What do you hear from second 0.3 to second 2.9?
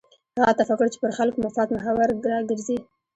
هغه تفکر چې پر خلکو مفاد محور راګرځي.